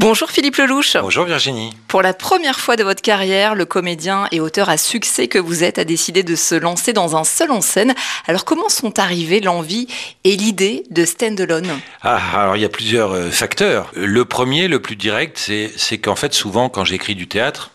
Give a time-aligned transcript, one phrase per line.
[0.00, 0.96] Bonjour Philippe Lelouch.
[0.98, 1.74] Bonjour Virginie.
[1.86, 5.62] Pour la première fois de votre carrière, le comédien et auteur à succès que vous
[5.62, 7.94] êtes a décidé de se lancer dans un seul en scène.
[8.26, 9.88] Alors comment sont arrivées l'envie
[10.24, 13.92] et l'idée de Stand Alone Ah, alors il y a plusieurs euh, facteurs.
[13.94, 17.70] Le premier, le plus direct, c'est qu'en fait souvent quand j'écris du théâtre,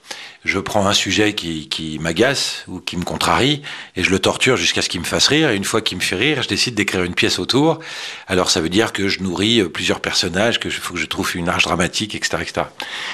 [0.45, 3.63] je prends un sujet qui, qui m'agace ou qui me contrarie
[3.95, 5.49] et je le torture jusqu'à ce qu'il me fasse rire.
[5.49, 7.79] Et une fois qu'il me fait rire, je décide d'écrire une pièce autour.
[8.27, 11.35] Alors ça veut dire que je nourris euh, plusieurs personnages, que faut que je trouve
[11.35, 12.67] une arche dramatique, etc., etc.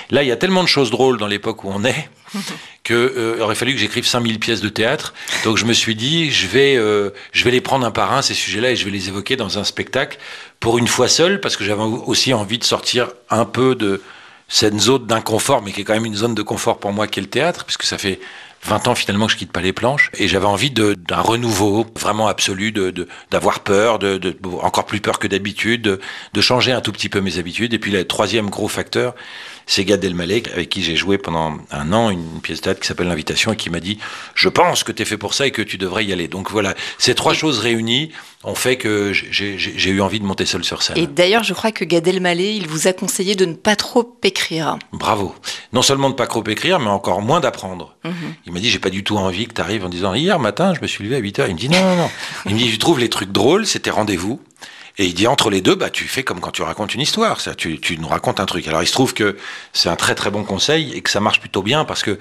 [0.10, 2.10] Là, il y a tellement de choses drôles dans l'époque où on est
[2.84, 5.14] que euh, aurait fallu que j'écrive 5000 pièces de théâtre.
[5.46, 8.22] Donc je me suis dit, je vais, euh, je vais les prendre un par un
[8.22, 10.18] ces sujets-là et je vais les évoquer dans un spectacle
[10.60, 14.02] pour une fois seul parce que j'avais aussi envie de sortir un peu de
[14.52, 17.20] cette zone d'inconfort, mais qui est quand même une zone de confort pour moi, qui
[17.20, 18.20] est le théâtre, puisque ça fait
[18.64, 22.28] 20 ans finalement que je quitte pas les planches et j'avais envie d'un renouveau vraiment
[22.28, 26.00] absolu, de d'avoir peur, de, de, encore plus peur que d'habitude, de,
[26.34, 27.74] de, changer un tout petit peu mes habitudes.
[27.74, 29.16] Et puis le troisième gros facteur,
[29.66, 32.88] c'est Gad Elmaleh avec qui j'ai joué pendant un an une pièce de théâtre qui
[32.88, 33.98] s'appelle L'invitation et qui m'a dit
[34.36, 36.28] je pense que tu es fait pour ça et que tu devrais y aller.
[36.28, 38.12] Donc voilà, ces trois choses réunies
[38.44, 40.98] ont fait que j'ai eu envie de monter seul sur scène.
[40.98, 44.18] Et d'ailleurs, je crois que Gad Elmaleh, il vous a conseillé de ne pas trop
[44.24, 44.78] écrire.
[44.94, 45.36] Bravo.
[45.74, 47.96] Non seulement de ne pas trop écrire, mais encore moins d'apprendre.
[48.04, 48.14] Mhm.
[48.48, 50.74] Il m'a dit, j'ai pas du tout envie que tu arrives en disant, hier matin,
[50.74, 51.48] je me suis levé à 8 heures.
[51.48, 52.10] Il me dit, non, non, non.
[52.48, 54.42] Il me dit, tu trouves les trucs drôles, c'était rendez-vous.
[54.98, 57.40] Et il dit entre les deux, bah tu fais comme quand tu racontes une histoire,
[57.40, 58.68] ça, tu, tu nous racontes un truc.
[58.68, 59.38] Alors il se trouve que
[59.72, 62.20] c'est un très très bon conseil et que ça marche plutôt bien parce que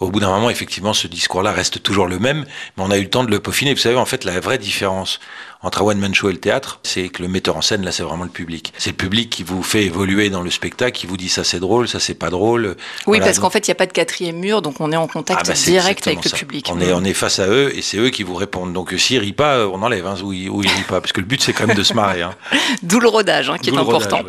[0.00, 2.44] au bout d'un moment, effectivement, ce discours-là reste toujours le même,
[2.76, 3.74] mais on a eu le temps de le peaufiner.
[3.74, 5.18] Vous savez, en fait, la vraie différence
[5.62, 8.04] entre un one-man show et le théâtre, c'est que le metteur en scène, là, c'est
[8.04, 8.72] vraiment le public.
[8.78, 11.58] C'est le public qui vous fait évoluer dans le spectacle, qui vous dit ça c'est
[11.58, 12.76] drôle, ça c'est pas drôle.
[13.06, 15.08] Oui, parce qu'en fait, il n'y a pas de quatrième mur, donc on est en
[15.08, 16.68] contact ah, bah, direct avec le public.
[16.72, 18.72] On est, on est face à eux et c'est eux qui vous répondent.
[18.72, 21.42] Donc s'ils rient pas, on enlève, hein, ou, ils, rient pas, parce que le but
[21.42, 22.22] c'est quand même de se marrer.
[22.22, 22.34] Hein.
[22.82, 24.20] D'où le rodage, hein, qui est important.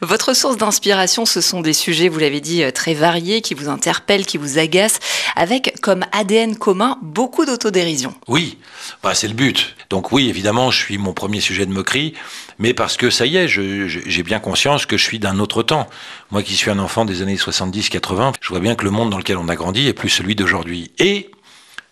[0.00, 3.68] Votre source d'inspiration, ce sont des sujets, vous l'avez dit, euh, très variés, qui vous
[3.68, 5.00] interpellent, qui vous agacent,
[5.36, 8.14] avec comme ADN commun beaucoup d'autodérision.
[8.26, 8.58] Oui,
[9.02, 9.74] bah, c'est le but.
[9.90, 12.14] Donc oui, évidemment, je suis mon premier sujet de moquerie,
[12.58, 15.88] mais parce que ça y est, j'ai bien conscience que je suis d'un autre temps.
[16.30, 19.18] Moi qui suis un enfant des années 70-80, je vois bien que le monde dans
[19.18, 20.90] lequel on a grandi est plus celui d'aujourd'hui.
[20.98, 21.30] Et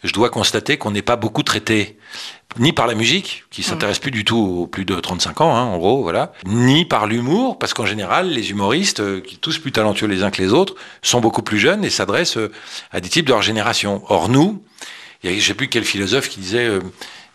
[0.05, 1.97] je dois constater qu'on n'est pas beaucoup traité
[2.59, 5.65] ni par la musique, qui s'intéresse plus du tout aux plus de 35 ans, hein,
[5.65, 9.73] en gros, voilà, ni par l'humour, parce qu'en général, les humoristes, euh, qui tous plus
[9.73, 12.51] talentueux les uns que les autres, sont beaucoup plus jeunes et s'adressent euh,
[12.93, 14.03] à des types de leur génération.
[14.09, 14.63] Or, nous,
[15.23, 16.81] je ne sais plus quel philosophe qui disait euh,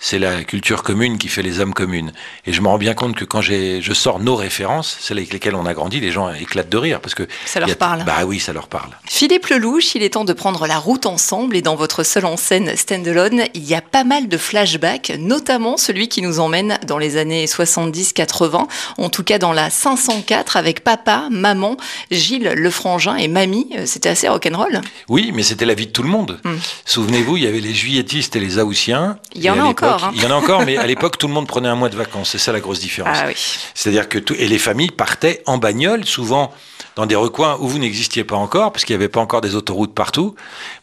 [0.02, 2.12] c'est la culture commune qui fait les hommes communes.
[2.48, 5.56] Et je me rends bien compte que quand je sors nos références, celles avec lesquelles
[5.56, 8.04] on a grandi, les gens éclatent de rire parce que ça leur parle.
[8.04, 8.90] Bah oui, ça leur parle.
[9.06, 12.36] Philippe Lelouch, il est temps de prendre la route ensemble et dans votre seul en
[12.36, 16.98] scène standalone, il y a pas mal de flashbacks, notamment celui qui nous emmène dans
[16.98, 18.68] les années 70-80,
[18.98, 21.78] en tout cas dans la 504 avec papa, maman,
[22.10, 23.70] Gilles Lefrangin et mamie.
[23.86, 24.82] C'était assez rock'n'roll.
[25.10, 26.40] Oui, mais c'était la vie de tout le monde.
[26.44, 26.56] Hmm.
[26.86, 29.20] Souvenez-vous, il y avait les juilletistes et les aoussiens.
[29.36, 29.91] Il y en a encore.
[29.92, 30.12] Hein.
[30.16, 31.96] Il y en a encore, mais à l'époque, tout le monde prenait un mois de
[31.96, 32.30] vacances.
[32.32, 33.18] C'est ça la grosse différence.
[33.20, 33.36] Ah, oui.
[33.74, 36.54] C'est-à-dire que tout, et les familles partaient en bagnole, souvent
[36.96, 39.56] dans des recoins où vous n'existiez pas encore, parce qu'il n'y avait pas encore des
[39.56, 40.36] autoroutes partout.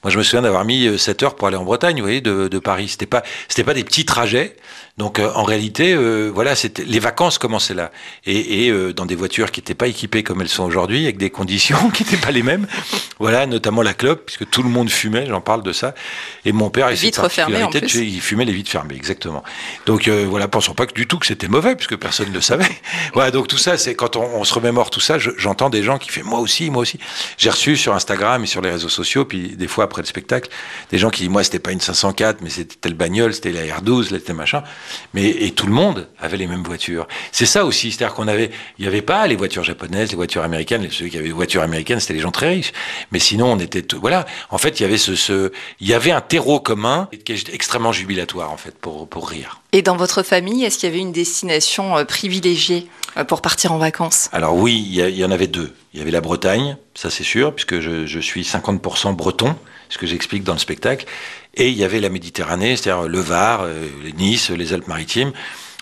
[0.02, 2.20] Moi, je me souviens d'avoir mis 7 euh, heures pour aller en Bretagne, vous voyez,
[2.20, 2.88] de, de Paris.
[2.88, 4.56] C'était pas, c'était pas des petits trajets.
[4.96, 7.92] Donc, euh, en réalité, euh, voilà, c'était les vacances commençaient là,
[8.26, 11.30] et, et dans des voitures qui n'étaient pas équipées comme elles sont aujourd'hui, avec des
[11.30, 12.66] conditions qui n'étaient pas les mêmes.
[13.18, 15.26] Voilà, notamment la clope, puisque tout le monde fumait.
[15.26, 15.94] J'en parle de ça.
[16.44, 17.94] Et mon père, vitres fermées, en plus.
[17.94, 19.42] il fumait les vitres fermées, exactement.
[19.86, 22.68] Donc, voilà, pensons pas que du tout que c'était mauvais, puisque personne ne le savait.
[23.14, 25.87] voilà, donc tout ça, c'est quand on, on, se remémore tout ça, j'entends des gens
[25.96, 26.98] qui font moi aussi, moi aussi.
[27.38, 30.50] J'ai reçu sur Instagram et sur les réseaux sociaux, puis des fois après le spectacle,
[30.90, 33.62] des gens qui disent moi c'était pas une 504, mais c'était telle bagnole, c'était la
[33.62, 34.62] R12, c'était machin.
[35.14, 37.08] Mais et tout le monde avait les mêmes voitures.
[37.32, 40.42] C'est ça aussi, c'est-à-dire qu'on avait, il n'y avait pas les voitures japonaises, les voitures
[40.42, 40.86] américaines.
[40.90, 42.72] Ceux qui avaient des voitures américaines, c'était les gens très riches.
[43.12, 44.26] Mais sinon, on était, voilà.
[44.50, 47.54] En fait, il y avait ce, ce il y avait un terreau commun qui est
[47.54, 49.60] extrêmement jubilatoire en fait pour pour rire.
[49.72, 53.72] Et dans votre famille, est-ce qu'il y avait une destination euh, privilégiée euh, pour partir
[53.72, 54.30] en vacances?
[54.32, 55.74] Alors oui, il y, en avait deux.
[55.94, 59.56] Il y avait la Bretagne, ça c'est sûr, puisque je, suis 50% breton,
[59.88, 61.06] ce que j'explique dans le spectacle.
[61.54, 65.32] Et il y avait la Méditerranée, c'est-à-dire le Var, euh, les Nice, les Alpes-Maritimes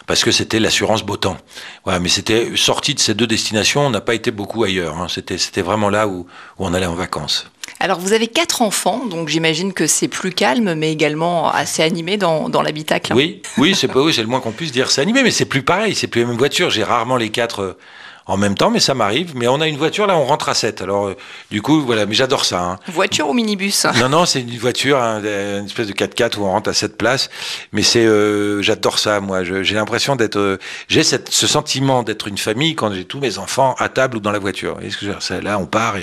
[0.07, 1.37] parce que c'était l'assurance beau temps.
[1.85, 4.97] Ouais, mais c'était sorti de ces deux destinations, on n'a pas été beaucoup ailleurs.
[4.97, 5.09] Hein.
[5.09, 6.27] C'était, c'était vraiment là où, où
[6.59, 7.51] on allait en vacances.
[7.81, 12.17] Alors vous avez quatre enfants, donc j'imagine que c'est plus calme, mais également assez animé
[12.17, 13.13] dans, dans l'habitacle.
[13.15, 14.91] Oui, oui, c'est pas oui, c'est le moins qu'on puisse dire.
[14.91, 16.71] C'est animé, mais c'est plus pareil, c'est plus la même voiture.
[16.71, 17.79] J'ai rarement les quatre euh,
[18.27, 19.37] en même temps, mais ça m'arrive.
[19.37, 20.83] Mais on a une voiture, là, on rentre à 7.
[20.83, 21.17] Alors, euh,
[21.51, 22.61] du coup, voilà, mais j'adore ça.
[22.61, 22.79] Hein.
[22.89, 23.87] Voiture ou minibus?
[24.01, 26.97] Non, non, c'est une voiture, hein, une espèce de 4x4 où on rentre à 7
[26.97, 27.31] places.
[27.73, 29.45] Mais c'est, euh, j'adore ça, moi.
[29.45, 30.59] J'ai l'impression d'être, euh,
[30.89, 34.33] j'ai ce sentiment d'être une famille quand j'ai tous mes enfants à table ou dans
[34.33, 34.79] la voiture.
[34.83, 35.95] Et ce là, on part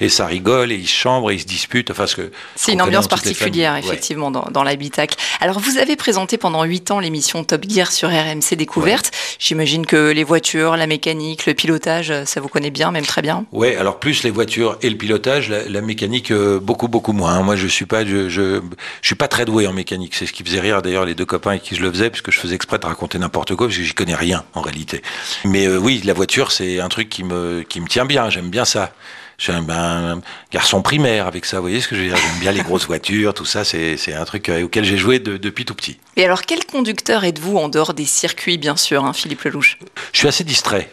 [0.00, 1.90] et, ça rigole et ils se chambrent et ils se disputent.
[1.90, 5.16] Enfin, ce que c'est une ambiance particulière, effectivement, dans, dans l'habitacle.
[5.40, 9.10] Alors, vous avez présenté pendant 8 ans l'émission Top Gear sur RMC Découverte.
[9.38, 13.44] J'imagine que les voitures, la mécanique, le pilotage, ça vous connaît bien, même très bien
[13.50, 17.42] Oui, alors plus les voitures et le pilotage, la, mécanique euh, beaucoup beaucoup moins.
[17.42, 18.60] Moi, je suis pas, je, je,
[19.02, 20.14] suis pas très doué en mécanique.
[20.14, 22.30] C'est ce qui faisait rire d'ailleurs les deux copains avec qui je le faisais, puisque
[22.30, 25.02] je faisais exprès de raconter n'importe quoi, parce que j'y connais rien en réalité.
[25.44, 28.30] Mais euh, oui, la voiture, c'est un truc qui me qui me tient bien.
[28.30, 28.92] J'aime bien ça.
[29.38, 32.16] Je suis un, garçon primaire avec ça, vous voyez ce que je veux dire?
[32.16, 35.66] J'aime bien les grosses voitures, tout ça, c'est un truc euh, auquel j'ai joué depuis
[35.66, 35.98] tout petit.
[36.16, 39.78] Et alors, quel conducteur êtes-vous en dehors des circuits, bien sûr, hein, Philippe Lelouch?
[40.12, 40.88] Je suis assez distrait.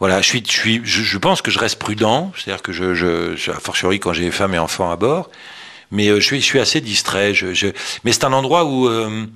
[0.00, 3.50] Voilà, je suis, je suis, je, pense que je reste prudent, c'est-à-dire que je, je,
[3.50, 5.30] a fortiori quand j'ai femmes et enfants à bord,
[5.90, 7.34] mais euh, je suis, je suis assez distrait.
[7.34, 7.68] Je,
[8.04, 9.26] mais c'est un endroit où euh,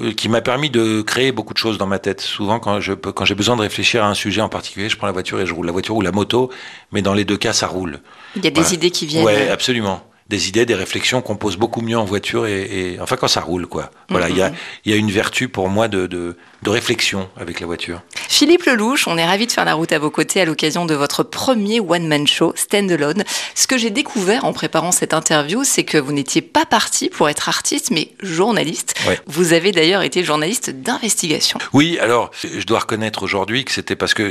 [0.00, 2.20] euh, qui m'a permis de créer beaucoup de choses dans ma tête.
[2.20, 5.06] Souvent, quand je quand j'ai besoin de réfléchir à un sujet en particulier, je prends
[5.06, 6.50] la voiture et je roule la voiture ou la moto,
[6.90, 8.00] mais dans les deux cas, ça roule.
[8.34, 9.24] Il y a des idées qui viennent.
[9.24, 13.28] Ouais, absolument des idées, des réflexions qu'on pose beaucoup mieux en voiture et, enfin quand
[13.28, 13.90] ça roule quoi.
[14.08, 14.54] Voilà, il y, a, mm-hmm.
[14.86, 18.00] y, a, une vertu pour moi de, de, de, réflexion avec la voiture.
[18.28, 20.94] Philippe Lelouch, on est ravi de faire la route à vos côtés à l'occasion de
[20.94, 23.24] votre premier one man show Standalone.
[23.54, 27.28] Ce que j'ai découvert en préparant cette interview, c'est que vous n'étiez pas parti pour
[27.28, 28.94] être artiste, mais journaliste.
[29.26, 31.58] Vous avez d'ailleurs été journaliste d'investigation.
[31.74, 34.28] Oui, alors je dois reconnaître aujourd'hui que c'était parce que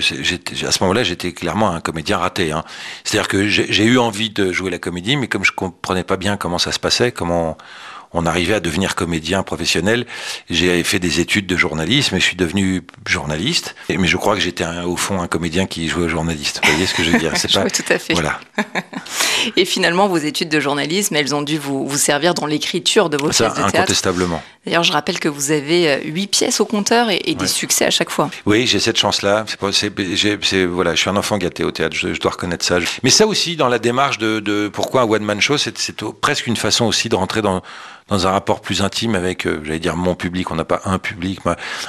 [0.65, 2.51] à ce moment-là j'étais clairement un comédien raté.
[2.51, 2.63] Hein.
[3.03, 5.51] C'est-à-dire que j'ai eu envie de jouer la comédie, mais comme je
[5.83, 7.57] comprenais pas bien comment ça se passait, comment
[8.13, 10.05] on arrivait à devenir comédien professionnel.
[10.49, 13.75] J'ai fait des études de journalisme et je suis devenu journaliste.
[13.89, 16.61] Mais je crois que j'étais au fond un comédien qui jouait au journaliste.
[16.63, 18.13] Vous voyez ce que je veux dire C'est pas tout à fait.
[18.13, 18.39] Voilà.
[19.55, 23.17] et finalement, vos études de journalisme, elles ont dû vous, vous servir dans l'écriture de
[23.17, 23.75] vos pièces de théâtre.
[23.75, 24.43] Incontestablement.
[24.65, 27.91] D'ailleurs, je rappelle que vous avez euh, huit pièces au compteur et, des succès à
[27.91, 28.29] chaque fois.
[28.45, 29.45] Oui, j'ai cette chance-là.
[29.59, 32.77] Voilà, je suis un enfant gâté au théâtre, je, dois reconnaître ça.
[33.03, 36.55] Mais ça aussi, dans la démarche de, de pourquoi un one-man show, c'est presque une
[36.55, 37.61] façon aussi de rentrer dans,
[38.07, 40.51] dans un rapport plus intime avec, euh, j'allais dire, mon public.
[40.51, 41.39] On n'a pas un public.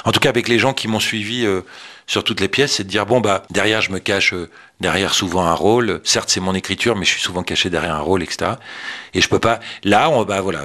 [0.05, 1.61] En tout cas, avec les gens qui m'ont suivi euh,
[2.07, 5.13] sur toutes les pièces, c'est de dire, bon, bah, derrière, je me cache euh, derrière
[5.13, 6.01] souvent un rôle.
[6.03, 8.51] Certes, c'est mon écriture, mais je suis souvent caché derrière un rôle, etc.
[9.13, 9.59] Et je peux pas.
[9.83, 10.63] Là, on, bah, voilà,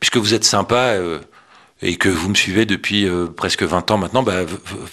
[0.00, 0.96] puisque vous êtes sympa
[1.82, 4.44] et que vous me suivez depuis euh, presque 20 ans maintenant, bah,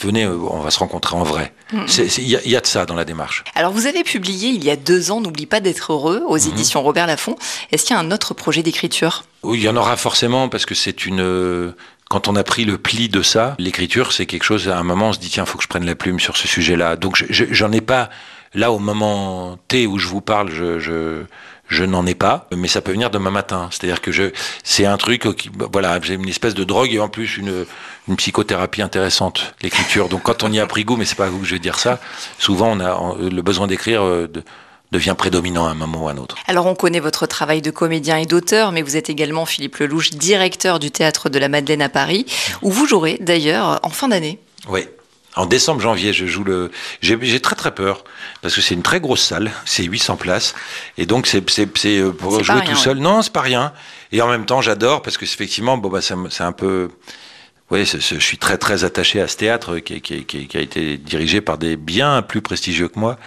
[0.02, 1.54] venez, euh, on va se rencontrer en vrai.
[1.72, 1.86] Mm.
[2.18, 3.44] Il y, a de ça dans la démarche.
[3.56, 6.50] Alors vous avez publié il y a deux ans, N'oublie pas d'être heureux, aux mm-hmm.
[6.50, 7.38] éditions Robert Laffont.
[7.72, 9.24] Est-ce qu'il y a un autre projet d'écriture?
[9.44, 11.22] Oui, il y en aura forcément parce que c'est une...
[11.22, 11.72] Euh,
[12.10, 15.10] quand on a pris le pli de ça, l'écriture, c'est quelque chose, à un moment,
[15.10, 16.96] on se dit, tiens, il faut que je prenne la plume sur ce sujet-là.
[16.96, 18.10] Donc j'en ai pas,
[18.54, 21.24] là, au moment T où je vous parle, je, je
[21.74, 23.68] je n'en ai pas, mais ça peut venir demain matin.
[23.72, 24.32] C'est-à-dire que je,
[24.64, 27.66] c'est un truc qui, voilà, j'ai une espèce de drogue et en plus une,
[28.08, 30.10] une psychothérapie intéressante, l'écriture.
[30.10, 31.60] Donc quand on y a pris goût, mais c'est pas à vous que je vais
[31.60, 32.00] dire ça,
[32.38, 34.28] souvent on a le besoin d'écrire euh,
[34.92, 36.36] devient prédominant à un moment ou à un autre.
[36.48, 40.12] Alors on connaît votre travail de comédien et d'auteur, mais vous êtes également Philippe Lelouch,
[40.12, 42.26] directeur du théâtre de la Madeleine à Paris,
[42.62, 44.40] où vous jouerez d'ailleurs en fin d'année.
[44.70, 44.88] Oui,
[45.36, 46.72] en décembre, janvier, je joue le.
[47.02, 48.04] J'ai très très peur
[48.42, 50.54] parce que c'est une très grosse salle, c'est 800 places,
[50.98, 51.44] et donc c'est
[51.86, 52.98] euh, pour jouer tout seul.
[52.98, 53.74] Non, c'est pas rien.
[54.12, 56.90] Et en même temps, j'adore parce que effectivement, bon bah c'est un peu
[57.74, 61.58] oui, je suis très très attaché à ce théâtre qui, qui, a été dirigé par
[61.58, 63.18] des bien plus prestigieux que moi.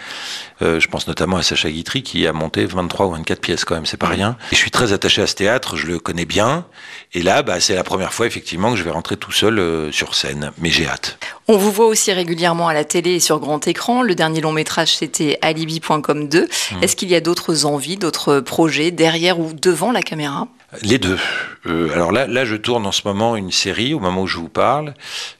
[0.61, 3.75] Euh, je pense notamment à Sacha Guitry qui a monté 23 ou 24 pièces quand
[3.75, 4.37] même, c'est pas rien.
[4.53, 6.65] Et je suis très attaché à ce théâtre, je le connais bien.
[7.13, 9.91] Et là, bah, c'est la première fois effectivement que je vais rentrer tout seul euh,
[9.91, 11.19] sur scène, mais j'ai hâte.
[11.49, 14.01] On vous voit aussi régulièrement à la télé et sur grand écran.
[14.01, 16.43] Le dernier long métrage, c'était Alibi.com 2.
[16.43, 16.83] Mmh.
[16.83, 20.47] Est-ce qu'il y a d'autres envies, d'autres projets derrière ou devant la caméra?
[20.81, 21.17] Les deux.
[21.65, 24.37] Euh, alors là, là, je tourne en ce moment une série, au moment où je
[24.37, 24.93] vous parle,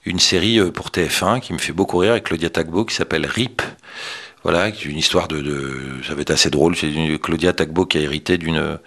[0.06, 3.26] une série euh, pour TF1 qui me fait beaucoup rire avec Claudia Tagbo qui s'appelle
[3.26, 3.62] RIP.
[4.44, 6.76] Voilà, une histoire de, de, ça va être assez drôle.
[6.76, 6.90] C'est
[7.22, 8.80] Claudia Tagbo qui a hérité d'une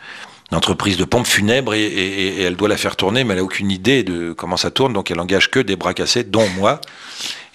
[0.53, 4.03] entreprise de pompes funèbres et, elle doit la faire tourner, mais elle a aucune idée
[4.03, 6.81] de comment ça tourne, donc elle engage que des bras cassés, dont moi.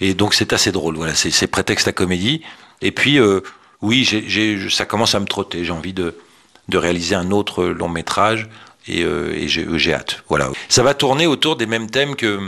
[0.00, 0.96] Et donc c'est assez drôle.
[0.96, 2.42] Voilà, c'est prétexte à comédie.
[2.82, 3.40] Et puis euh,
[3.82, 4.08] oui,
[4.70, 5.64] ça commence à me trotter.
[5.64, 6.14] J'ai envie de,
[6.68, 8.48] de réaliser un autre long métrage
[8.88, 10.22] et, euh, et j'ai hâte.
[10.28, 10.50] Voilà.
[10.68, 12.40] Ça va tourner autour des mêmes thèmes que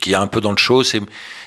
[0.00, 0.82] qu'il y a un peu dans le show.
[0.82, 1.00] C'est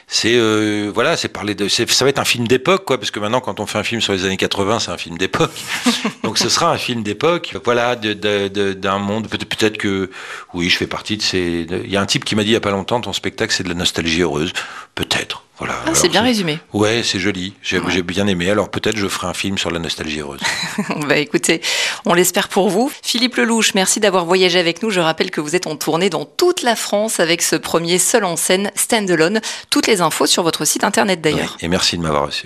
[0.09, 3.19] c'est euh, voilà, c'est parler de, ça va être un film d'époque quoi, parce que
[3.19, 5.51] maintenant quand on fait un film sur les années 80, c'est un film d'époque.
[6.23, 9.27] Donc ce sera un film d'époque, voilà, d'un de, de, monde.
[9.27, 10.09] Peut-être que
[10.53, 11.67] oui, je fais partie de ces.
[11.69, 13.53] Il y a un type qui m'a dit il y a pas longtemps, ton spectacle
[13.53, 14.53] c'est de la nostalgie heureuse.
[14.95, 15.43] Peut-être.
[15.59, 15.75] Voilà.
[15.87, 16.59] Ah, c'est bien résumé.
[16.73, 17.53] Ouais, c'est joli.
[17.61, 18.49] J'ai bien aimé.
[18.49, 20.41] Alors peut-être je ferai un film sur la nostalgie heureuse.
[21.07, 21.61] bah écoutez,
[22.05, 22.91] on l'espère pour vous.
[23.01, 24.91] Philippe Lelouch, merci d'avoir voyagé avec nous.
[24.91, 28.23] Je rappelle que vous êtes en tournée dans toute la France avec ce premier seul
[28.23, 29.41] en scène stand-alone.
[29.69, 31.57] Toutes les infos sur votre site internet d'ailleurs.
[31.59, 32.45] et merci de m'avoir reçu.